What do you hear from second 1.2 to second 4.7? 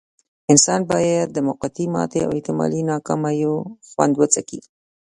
د موقتې ماتې او احتمالي ناکاميو خوند وڅکي.